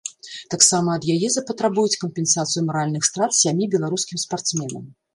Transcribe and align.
Таксама 0.53 0.89
ад 0.99 1.05
яе 1.15 1.29
запатрабуюць 1.35 1.99
кампенсацыю 2.05 2.65
маральных 2.73 3.07
страт 3.11 3.39
сямі 3.45 3.73
беларускім 3.79 4.27
спартсменам. 4.29 4.95